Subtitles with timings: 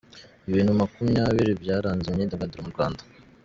[0.49, 3.01] Ibintu makumyabiri byaranze imyidagaduro mu Rwanda